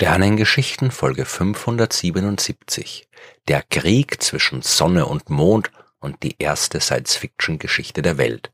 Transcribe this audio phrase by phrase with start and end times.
[0.00, 3.06] Sternengeschichten Folge 577
[3.48, 8.50] Der Krieg zwischen Sonne und Mond und die erste Science-Fiction-Geschichte der Welt.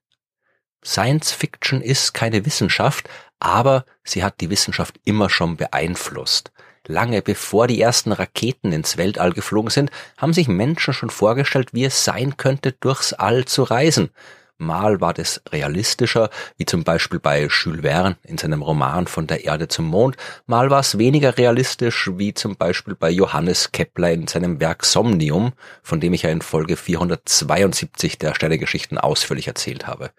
[0.84, 3.08] Science-Fiction ist keine Wissenschaft,
[3.38, 6.50] aber sie hat die Wissenschaft immer schon beeinflusst.
[6.88, 11.84] Lange bevor die ersten Raketen ins Weltall geflogen sind, haben sich Menschen schon vorgestellt, wie
[11.84, 14.10] es sein könnte, durchs All zu reisen.
[14.58, 19.44] Mal war das realistischer, wie zum Beispiel bei Jules Verne in seinem Roman Von der
[19.44, 24.26] Erde zum Mond, mal war es weniger realistisch, wie zum Beispiel bei Johannes Kepler in
[24.26, 30.10] seinem Werk Somnium, von dem ich ja in Folge 472 der Sternegeschichten ausführlich erzählt habe.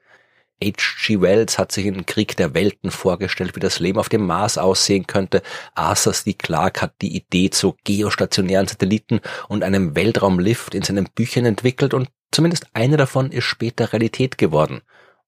[0.64, 1.22] H.G.
[1.22, 5.08] Wells hat sich in Krieg der Welten vorgestellt, wie das Leben auf dem Mars aussehen
[5.08, 5.42] könnte.
[5.76, 6.34] Arthur C.
[6.34, 12.10] Clarke hat die Idee zu geostationären Satelliten und einem Weltraumlift in seinen Büchern entwickelt und
[12.32, 14.82] Zumindest eine davon ist später Realität geworden.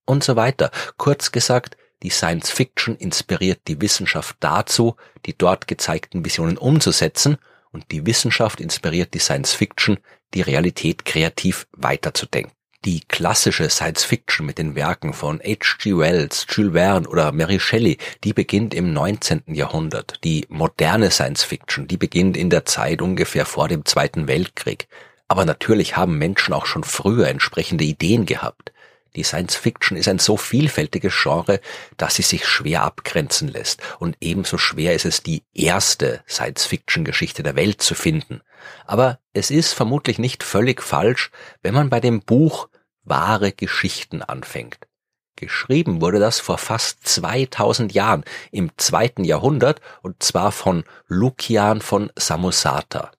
[0.06, 0.72] Und so weiter.
[0.98, 4.96] Kurz gesagt, die Science Fiction inspiriert die Wissenschaft dazu,
[5.26, 7.38] die dort gezeigten Visionen umzusetzen,
[7.72, 10.00] und die Wissenschaft inspiriert die Science Fiction,
[10.34, 12.52] die Realität kreativ weiterzudenken.
[12.86, 15.98] Die klassische Science Fiction mit den Werken von H.G.
[15.98, 19.44] Wells, Jules Verne oder Mary Shelley, die beginnt im 19.
[19.48, 20.24] Jahrhundert.
[20.24, 24.88] Die moderne Science Fiction, die beginnt in der Zeit ungefähr vor dem Zweiten Weltkrieg.
[25.28, 28.72] Aber natürlich haben Menschen auch schon früher entsprechende Ideen gehabt.
[29.20, 31.60] Die Science Fiction ist ein so vielfältiges Genre,
[31.98, 33.82] dass sie sich schwer abgrenzen lässt.
[34.00, 38.40] Und ebenso schwer ist es, die erste Science Fiction Geschichte der Welt zu finden.
[38.86, 42.70] Aber es ist vermutlich nicht völlig falsch, wenn man bei dem Buch
[43.04, 44.88] wahre Geschichten anfängt.
[45.36, 48.24] Geschrieben wurde das vor fast 2000 Jahren
[48.54, 53.12] im zweiten Jahrhundert und zwar von Lukian von Samosata.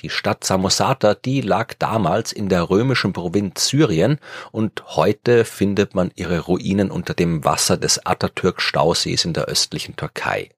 [0.00, 4.20] Die Stadt Samosata, die lag damals in der römischen Provinz Syrien
[4.52, 10.50] und heute findet man ihre Ruinen unter dem Wasser des Atatürk-Stausees in der östlichen Türkei.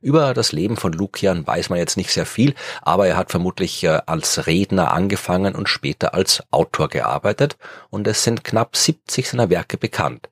[0.00, 3.82] Über das Leben von Lukian weiß man jetzt nicht sehr viel, aber er hat vermutlich
[3.82, 7.56] äh, als Redner angefangen und später als Autor gearbeitet
[7.90, 10.28] und es sind knapp 70 seiner Werke bekannt.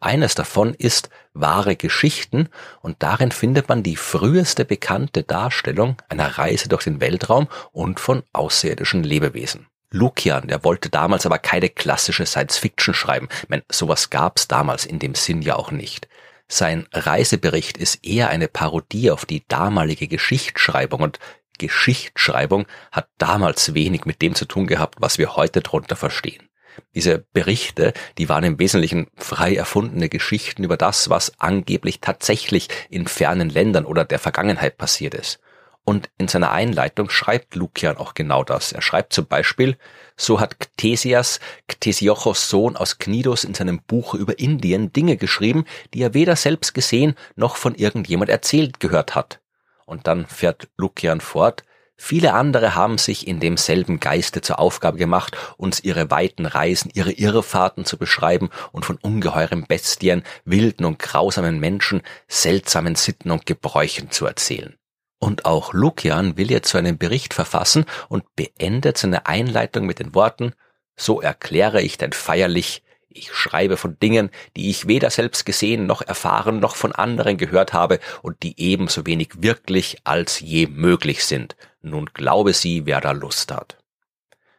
[0.00, 2.48] Eines davon ist Wahre Geschichten
[2.80, 8.22] und darin findet man die früheste bekannte Darstellung einer Reise durch den Weltraum und von
[8.32, 9.66] außerirdischen Lebewesen.
[9.90, 13.28] Lukian, der wollte damals aber keine klassische Science-Fiction schreiben.
[13.42, 16.08] Ich meine, sowas gab's damals in dem Sinn ja auch nicht.
[16.46, 21.18] Sein Reisebericht ist eher eine Parodie auf die damalige Geschichtsschreibung und
[21.58, 26.48] Geschichtsschreibung hat damals wenig mit dem zu tun gehabt, was wir heute drunter verstehen.
[26.94, 33.06] Diese Berichte, die waren im Wesentlichen frei erfundene Geschichten über das, was angeblich tatsächlich in
[33.06, 35.40] fernen Ländern oder der Vergangenheit passiert ist.
[35.88, 38.72] Und in seiner Einleitung schreibt Lukian auch genau das.
[38.72, 39.78] Er schreibt zum Beispiel,
[40.18, 45.64] so hat Ctesias, Ctesiochos Sohn aus Knidos in seinem Buch über Indien Dinge geschrieben,
[45.94, 49.40] die er weder selbst gesehen noch von irgendjemand erzählt gehört hat.
[49.86, 51.64] Und dann fährt Lukian fort,
[52.00, 57.10] Viele andere haben sich in demselben Geiste zur Aufgabe gemacht, uns ihre weiten Reisen, ihre
[57.10, 64.12] Irrfahrten zu beschreiben und von ungeheuren Bestien, wilden und grausamen Menschen, seltsamen Sitten und Gebräuchen
[64.12, 64.76] zu erzählen.
[65.18, 70.14] Und auch Lukian will jetzt so einen Bericht verfassen und beendet seine Einleitung mit den
[70.14, 70.52] Worten,
[70.96, 76.02] so erkläre ich denn feierlich, ich schreibe von Dingen, die ich weder selbst gesehen noch
[76.02, 81.56] erfahren noch von anderen gehört habe und die ebenso wenig wirklich als je möglich sind.
[81.80, 83.78] Nun glaube sie, wer da Lust hat.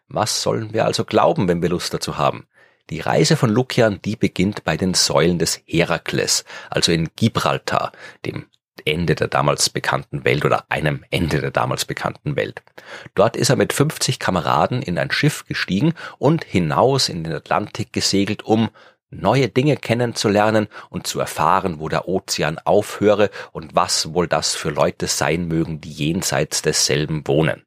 [0.08, 2.48] Was sollen wir also glauben, wenn wir Lust dazu haben?
[2.90, 7.92] Die Reise von Lukian, die beginnt bei den Säulen des Herakles, also in Gibraltar,
[8.26, 8.48] dem
[8.86, 12.64] Ende der damals bekannten Welt oder einem Ende der damals bekannten Welt.
[13.14, 17.94] Dort ist er mit 50 Kameraden in ein Schiff gestiegen und hinaus in den Atlantik
[17.94, 18.70] gesegelt, um
[19.12, 24.70] neue Dinge kennenzulernen und zu erfahren, wo der Ozean aufhöre und was wohl das für
[24.70, 27.64] Leute sein mögen, die jenseits desselben wohnen.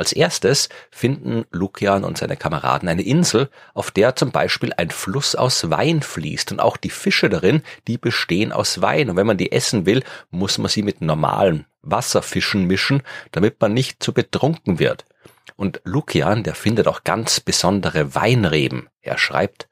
[0.00, 5.34] Als erstes finden Lukian und seine Kameraden eine Insel, auf der zum Beispiel ein Fluss
[5.34, 9.10] aus Wein fließt und auch die Fische darin, die bestehen aus Wein.
[9.10, 13.74] Und wenn man die essen will, muss man sie mit normalen Wasserfischen mischen, damit man
[13.74, 15.04] nicht zu betrunken wird.
[15.56, 18.88] Und Lukian, der findet auch ganz besondere Weinreben.
[19.02, 19.68] Er schreibt,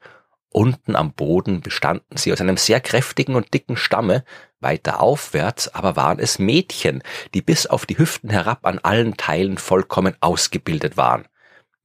[0.51, 4.23] Unten am Boden bestanden sie aus einem sehr kräftigen und dicken Stamme,
[4.59, 7.03] weiter aufwärts aber waren es Mädchen,
[7.33, 11.27] die bis auf die Hüften herab an allen Teilen vollkommen ausgebildet waren.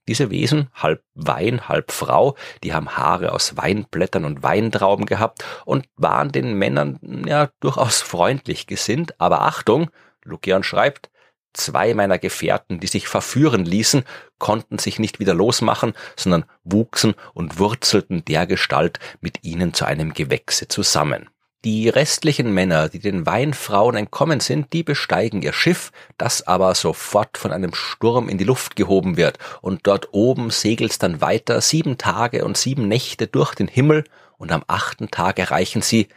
[0.09, 5.89] Diese Wesen, halb Wein, halb Frau, die haben Haare aus Weinblättern und Weintrauben gehabt und
[5.97, 9.91] waren den Männern ja durchaus freundlich gesinnt, aber Achtung,
[10.23, 11.11] Lukian schreibt,
[11.55, 14.05] Zwei meiner Gefährten, die sich verführen ließen,
[14.39, 20.69] konnten sich nicht wieder losmachen, sondern wuchsen und wurzelten dergestalt mit ihnen zu einem Gewächse
[20.69, 21.31] zusammen.
[21.65, 27.39] Die restlichen Männer, die den Weinfrauen entkommen sind, die besteigen ihr Schiff, das aber sofort
[27.39, 31.97] von einem Sturm in die Luft gehoben wird, und dort oben segelt's dann weiter sieben
[31.97, 34.05] Tage und sieben Nächte durch den Himmel,
[34.37, 36.09] und am achten Tag erreichen sie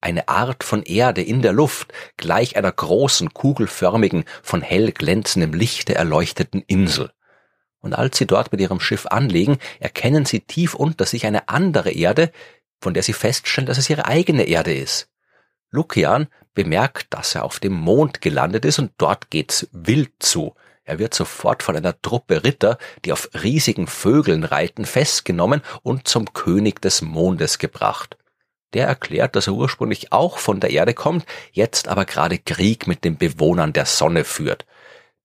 [0.00, 5.94] eine Art von Erde in der Luft, gleich einer großen, kugelförmigen, von hell glänzendem Lichte
[5.94, 7.10] erleuchteten Insel.
[7.80, 11.90] Und als sie dort mit ihrem Schiff anlegen, erkennen sie tief unter sich eine andere
[11.90, 12.30] Erde,
[12.80, 15.08] von der sie feststellen, dass es ihre eigene Erde ist.
[15.70, 20.54] Lukian bemerkt, dass er auf dem Mond gelandet ist und dort geht's wild zu.
[20.82, 26.32] Er wird sofort von einer Truppe Ritter, die auf riesigen Vögeln reiten, festgenommen und zum
[26.32, 28.16] König des Mondes gebracht.
[28.74, 33.04] Der erklärt, dass er ursprünglich auch von der Erde kommt, jetzt aber gerade Krieg mit
[33.04, 34.64] den Bewohnern der Sonne führt.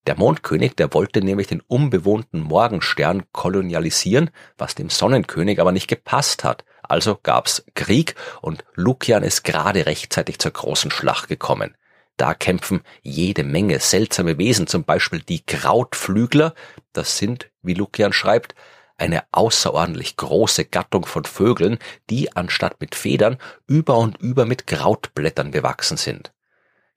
[0.07, 6.43] Der Mondkönig, der wollte nämlich den unbewohnten Morgenstern kolonialisieren, was dem Sonnenkönig aber nicht gepasst
[6.43, 6.63] hat.
[6.83, 11.75] Also gab's Krieg und Lukian ist gerade rechtzeitig zur großen Schlacht gekommen.
[12.17, 16.53] Da kämpfen jede Menge seltsame Wesen, zum Beispiel die Krautflügler.
[16.93, 18.55] Das sind, wie Lukian schreibt,
[18.97, 23.37] eine außerordentlich große Gattung von Vögeln, die anstatt mit Federn
[23.67, 26.31] über und über mit Krautblättern bewachsen sind.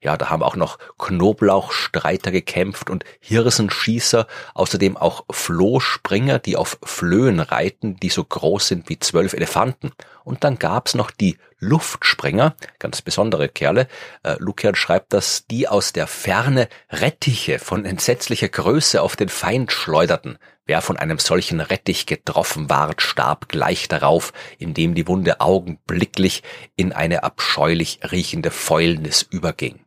[0.01, 7.41] Ja, da haben auch noch Knoblauchstreiter gekämpft und Hirsenschießer, außerdem auch Flohspringer, die auf Flöhen
[7.41, 9.91] reiten, die so groß sind wie zwölf Elefanten.
[10.23, 13.89] Und dann gab's noch die Luftspringer, ganz besondere Kerle.
[14.23, 19.73] Äh, Lukian schreibt, dass die aus der Ferne Rettiche von entsetzlicher Größe auf den Feind
[19.73, 20.37] schleuderten.
[20.69, 26.43] Wer von einem solchen Rettich getroffen ward, starb gleich darauf, indem die Wunde augenblicklich
[26.75, 29.79] in eine abscheulich riechende Fäulnis überging.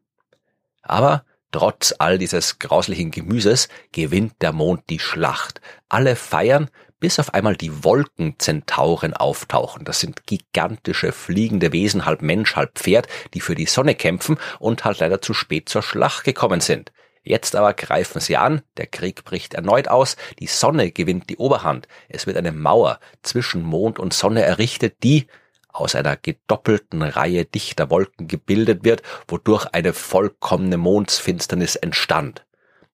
[0.83, 5.61] Aber trotz all dieses grauslichen Gemüses gewinnt der Mond die Schlacht.
[5.89, 6.69] Alle feiern,
[6.99, 9.85] bis auf einmal die Wolkenzentauren auftauchen.
[9.85, 14.85] Das sind gigantische fliegende Wesen, halb Mensch, halb Pferd, die für die Sonne kämpfen und
[14.85, 16.91] halt leider zu spät zur Schlacht gekommen sind.
[17.23, 21.87] Jetzt aber greifen sie an, der Krieg bricht erneut aus, die Sonne gewinnt die Oberhand,
[22.09, 25.29] es wird eine Mauer zwischen Mond und Sonne errichtet, die,
[25.73, 32.45] aus einer gedoppelten Reihe dichter Wolken gebildet wird, wodurch eine vollkommene Mondsfinsternis entstand.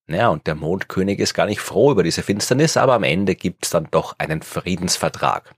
[0.06, 3.70] Ja, und der Mondkönig ist gar nicht froh über diese Finsternis, aber am Ende gibt's
[3.70, 5.54] dann doch einen Friedensvertrag.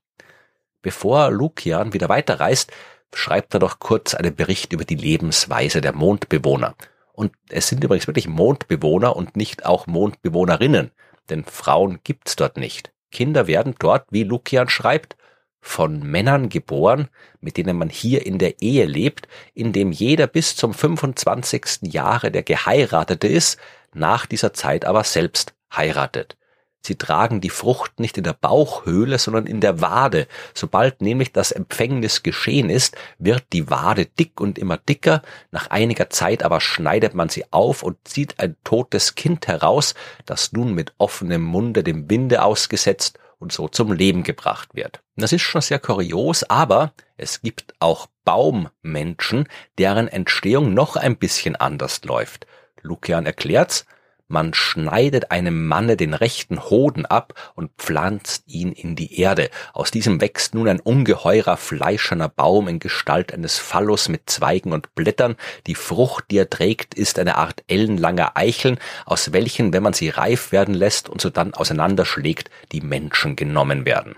[0.82, 2.72] Bevor Lukian wieder weiterreist,
[3.14, 6.74] schreibt er doch kurz einen Bericht über die Lebensweise der Mondbewohner.
[7.12, 10.90] Und es sind übrigens wirklich Mondbewohner und nicht auch Mondbewohnerinnen,
[11.28, 12.92] denn Frauen gibt's dort nicht.
[13.10, 15.16] Kinder werden dort, wie Lukian schreibt,
[15.60, 17.08] von Männern geboren,
[17.40, 21.92] mit denen man hier in der Ehe lebt, in dem jeder bis zum 25.
[21.92, 23.58] Jahre der Geheiratete ist,
[23.92, 26.36] nach dieser Zeit aber selbst heiratet.
[26.82, 30.26] Sie tragen die Frucht nicht in der Bauchhöhle, sondern in der Wade.
[30.54, 35.22] Sobald nämlich das Empfängnis geschehen ist, wird die Wade dick und immer dicker.
[35.50, 39.94] Nach einiger Zeit aber schneidet man sie auf und zieht ein totes Kind heraus,
[40.24, 45.02] das nun mit offenem Munde dem Winde ausgesetzt und so zum Leben gebracht wird.
[45.16, 49.48] Das ist schon sehr kurios, aber es gibt auch Baummenschen,
[49.78, 52.46] deren Entstehung noch ein bisschen anders läuft.
[52.82, 53.86] Lukian erklärt's,
[54.30, 59.50] man schneidet einem Manne den rechten Hoden ab und pflanzt ihn in die Erde.
[59.72, 64.94] Aus diesem wächst nun ein ungeheurer fleischerner Baum in Gestalt eines Phallus mit Zweigen und
[64.94, 65.34] Blättern.
[65.66, 70.10] Die Frucht, die er trägt, ist eine Art ellenlanger Eicheln, aus welchen, wenn man sie
[70.10, 74.14] reif werden lässt und so dann auseinanderschlägt, die Menschen genommen werden.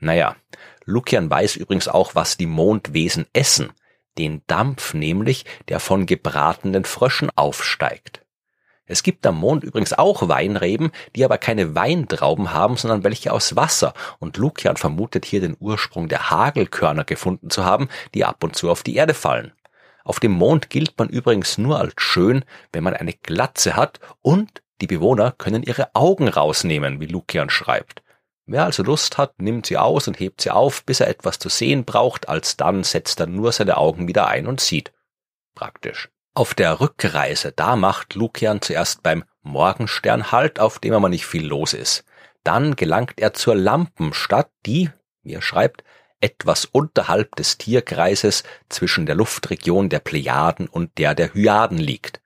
[0.00, 0.34] Naja,
[0.86, 3.70] Lukian weiß übrigens auch, was die Mondwesen essen.
[4.18, 8.23] Den Dampf nämlich, der von gebratenen Fröschen aufsteigt.
[8.86, 13.56] Es gibt am Mond übrigens auch Weinreben, die aber keine Weintrauben haben, sondern welche aus
[13.56, 13.94] Wasser.
[14.18, 18.70] Und Lukian vermutet hier den Ursprung der Hagelkörner gefunden zu haben, die ab und zu
[18.70, 19.52] auf die Erde fallen.
[20.04, 24.62] Auf dem Mond gilt man übrigens nur als schön, wenn man eine Glatze hat und
[24.82, 28.02] die Bewohner können ihre Augen rausnehmen, wie Lukian schreibt.
[28.44, 31.48] Wer also Lust hat, nimmt sie aus und hebt sie auf, bis er etwas zu
[31.48, 34.92] sehen braucht, alsdann setzt er nur seine Augen wieder ein und sieht.
[35.54, 36.10] Praktisch.
[36.36, 41.46] Auf der Rückreise, da macht Lukian zuerst beim Morgenstern Halt, auf dem aber nicht viel
[41.46, 42.04] los ist.
[42.42, 44.90] Dann gelangt er zur Lampenstadt, die,
[45.22, 45.84] wie er schreibt,
[46.20, 52.20] etwas unterhalb des Tierkreises zwischen der Luftregion der Plejaden und der der Hyaden liegt.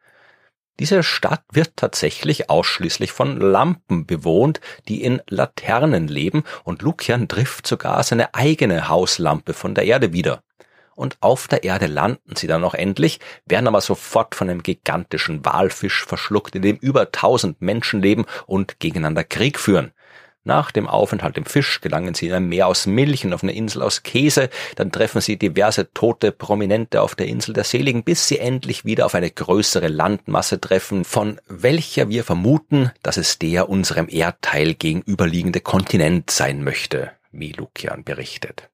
[0.79, 7.67] Diese Stadt wird tatsächlich ausschließlich von Lampen bewohnt, die in Laternen leben, und Lukian trifft
[7.67, 10.43] sogar seine eigene Hauslampe von der Erde wieder
[10.99, 15.45] und auf der Erde landen sie dann noch endlich, werden aber sofort von einem gigantischen
[15.45, 19.93] Walfisch verschluckt, in dem über tausend Menschen leben und gegeneinander Krieg führen.
[20.43, 23.53] Nach dem Aufenthalt im Fisch gelangen sie in ein Meer aus Milch und auf eine
[23.53, 28.27] Insel aus Käse, dann treffen sie diverse tote Prominente auf der Insel der Seligen, bis
[28.27, 33.69] sie endlich wieder auf eine größere Landmasse treffen, von welcher wir vermuten, dass es der
[33.69, 38.71] unserem Erdteil gegenüberliegende Kontinent sein möchte, wie Lukian berichtet.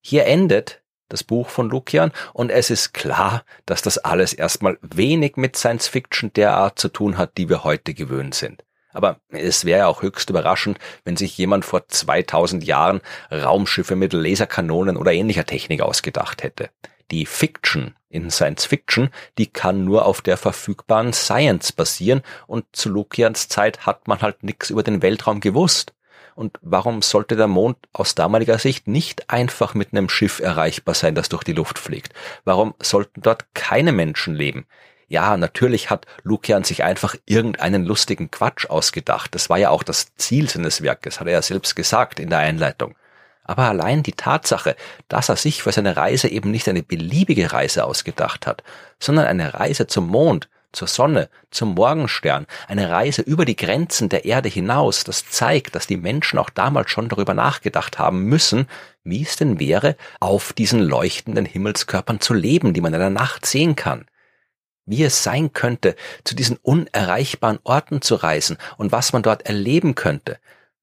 [0.00, 0.81] Hier endet
[1.12, 5.88] das Buch von Lukian und es ist klar, dass das alles erstmal wenig mit Science
[5.88, 8.64] Fiction der Art zu tun hat, die wir heute gewöhnt sind.
[8.92, 13.00] Aber es wäre auch höchst überraschend, wenn sich jemand vor 2000 Jahren
[13.30, 16.70] Raumschiffe mit Laserkanonen oder ähnlicher Technik ausgedacht hätte.
[17.10, 22.90] Die Fiction in Science Fiction, die kann nur auf der verfügbaren Science basieren und zu
[22.90, 25.92] Lukians Zeit hat man halt nichts über den Weltraum gewusst.
[26.34, 31.14] Und warum sollte der Mond aus damaliger Sicht nicht einfach mit einem Schiff erreichbar sein,
[31.14, 32.12] das durch die Luft fliegt?
[32.44, 34.66] Warum sollten dort keine Menschen leben?
[35.08, 39.34] Ja, natürlich hat Lukian sich einfach irgendeinen lustigen Quatsch ausgedacht.
[39.34, 42.38] Das war ja auch das Ziel seines Werkes, hat er ja selbst gesagt in der
[42.38, 42.94] Einleitung.
[43.44, 44.76] Aber allein die Tatsache,
[45.08, 48.62] dass er sich für seine Reise eben nicht eine beliebige Reise ausgedacht hat,
[48.98, 54.24] sondern eine Reise zum Mond, zur Sonne, zum Morgenstern, eine Reise über die Grenzen der
[54.24, 58.66] Erde hinaus, das zeigt, dass die Menschen auch damals schon darüber nachgedacht haben müssen,
[59.04, 63.46] wie es denn wäre, auf diesen leuchtenden Himmelskörpern zu leben, die man in der Nacht
[63.46, 64.06] sehen kann
[64.84, 69.94] wie es sein könnte, zu diesen unerreichbaren Orten zu reisen und was man dort erleben
[69.94, 70.38] könnte.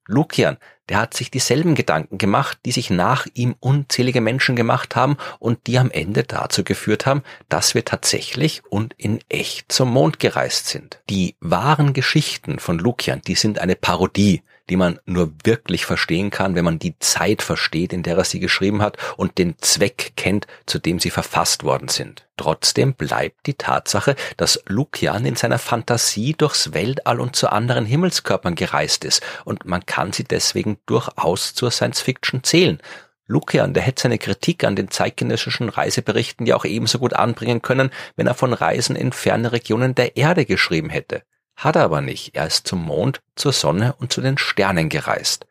[0.08, 0.58] Lukian,
[0.90, 5.68] der hat sich dieselben Gedanken gemacht, die sich nach ihm unzählige Menschen gemacht haben und
[5.68, 10.68] die am Ende dazu geführt haben, dass wir tatsächlich und in echt zum Mond gereist
[10.68, 11.02] sind.
[11.10, 16.56] Die wahren Geschichten von Lukian, die sind eine Parodie die man nur wirklich verstehen kann,
[16.56, 20.48] wenn man die Zeit versteht, in der er sie geschrieben hat und den Zweck kennt,
[20.66, 22.28] zu dem sie verfasst worden sind.
[22.38, 28.56] Trotzdem bleibt die Tatsache, dass Lukian in seiner Fantasie durchs Weltall und zu anderen Himmelskörpern
[28.56, 32.82] gereist ist und man kann sie deswegen durchaus zur Science Fiction zählen.
[33.28, 37.92] Lukian, der hätte seine Kritik an den zeitgenössischen Reiseberichten ja auch ebenso gut anbringen können,
[38.16, 41.22] wenn er von Reisen in ferne Regionen der Erde geschrieben hätte.
[41.60, 42.36] Hat er aber nicht.
[42.36, 45.46] Er ist zum Mond, zur Sonne und zu den Sternen gereist.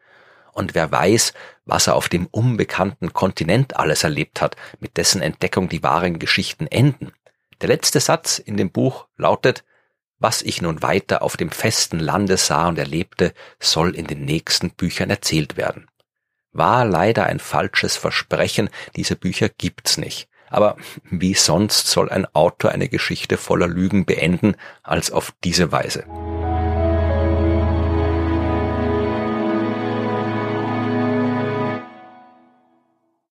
[0.53, 1.35] Und wer weiß,
[1.67, 6.67] was er auf dem unbekannten Kontinent alles erlebt hat, mit dessen Entdeckung die wahren Geschichten
[6.67, 7.13] enden.
[7.61, 9.65] Der letzte Satz in dem Buch lautet,
[10.19, 14.71] was ich nun weiter auf dem festen Lande sah und erlebte, soll in den nächsten
[14.71, 15.89] Büchern erzählt werden.
[16.53, 20.29] War leider ein falsches Versprechen, diese Bücher gibt's nicht.
[20.51, 20.77] Aber
[21.11, 26.05] wie sonst soll ein Autor eine Geschichte voller Lügen beenden, als auf diese Weise?